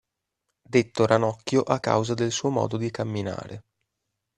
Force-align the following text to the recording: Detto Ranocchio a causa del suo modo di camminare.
Detto 0.67 1.05
Ranocchio 1.05 1.61
a 1.61 1.79
causa 1.79 2.15
del 2.15 2.31
suo 2.31 2.49
modo 2.49 2.77
di 2.77 2.89
camminare. 2.89 3.63